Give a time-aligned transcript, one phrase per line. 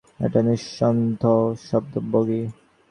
[0.25, 2.41] এটা নিঃশব্দ বগি।